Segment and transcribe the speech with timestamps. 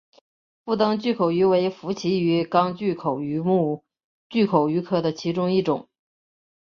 [0.65, 3.83] 腹灯巨口鱼为辐鳍鱼纲巨口鱼目
[4.29, 5.89] 巨口鱼科的其中一种。